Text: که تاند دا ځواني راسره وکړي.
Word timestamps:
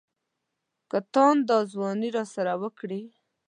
که 0.89 0.97
تاند 1.13 1.41
دا 1.49 1.57
ځواني 1.71 2.09
راسره 2.17 2.53
وکړي. 2.61 3.01